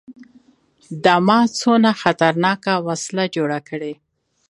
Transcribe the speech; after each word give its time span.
دا 1.03 1.15
ما 1.27 1.39
څونه 1.59 1.89
خطرناکه 2.01 2.73
وسله 2.87 3.23
جوړه 3.35 3.59
کړې. 3.69 3.93